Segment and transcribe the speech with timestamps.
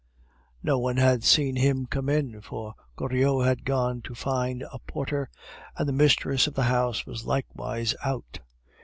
[0.63, 5.29] No one had seen him come in, for Goriot had gone to find a porter,
[5.77, 8.39] and the mistress of the house was likewise out.